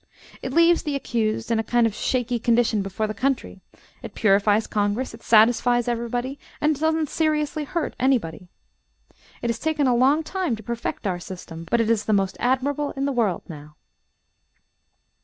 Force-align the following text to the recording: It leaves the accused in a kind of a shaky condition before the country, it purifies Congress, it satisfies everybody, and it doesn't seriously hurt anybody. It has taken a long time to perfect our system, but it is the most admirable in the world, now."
It 0.41 0.51
leaves 0.51 0.81
the 0.81 0.95
accused 0.95 1.51
in 1.51 1.59
a 1.59 1.63
kind 1.63 1.85
of 1.85 1.93
a 1.93 1.95
shaky 1.95 2.39
condition 2.39 2.81
before 2.81 3.05
the 3.05 3.13
country, 3.13 3.61
it 4.01 4.15
purifies 4.15 4.65
Congress, 4.65 5.13
it 5.13 5.21
satisfies 5.21 5.87
everybody, 5.87 6.39
and 6.59 6.75
it 6.75 6.79
doesn't 6.79 7.07
seriously 7.07 7.65
hurt 7.65 7.95
anybody. 7.99 8.47
It 9.43 9.51
has 9.51 9.59
taken 9.59 9.85
a 9.85 9.93
long 9.95 10.23
time 10.23 10.55
to 10.55 10.63
perfect 10.63 11.05
our 11.05 11.19
system, 11.19 11.67
but 11.69 11.79
it 11.79 11.87
is 11.91 12.05
the 12.05 12.13
most 12.13 12.35
admirable 12.39 12.93
in 12.97 13.05
the 13.05 13.11
world, 13.11 13.43
now." 13.47 13.75